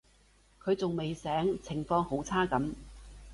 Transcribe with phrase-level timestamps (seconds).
[0.63, 2.71] 佢仲未醒，情況好差噉